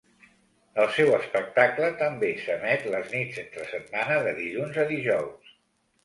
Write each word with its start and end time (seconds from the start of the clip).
El 0.83 0.87
seu 0.93 1.09
espectacle 1.17 1.89
també 1.99 2.29
s"emet 2.37 2.87
les 2.93 3.11
nits 3.15 3.37
entre 3.41 3.67
setmana, 3.73 4.17
de 4.29 4.33
dilluns 4.39 4.81
a 4.85 4.87
dijous. 4.93 5.53